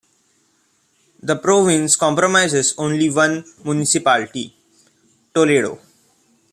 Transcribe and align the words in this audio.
The 1.21 1.35
province 1.35 1.95
comprises 1.95 2.73
only 2.75 3.11
one 3.11 3.45
municipality, 3.63 4.57
Toledo. 5.31 5.77